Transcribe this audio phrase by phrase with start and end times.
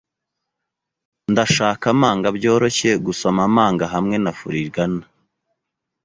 [1.31, 5.03] Ndashaka manga byoroshye-gusoma-manga hamwe na furigana.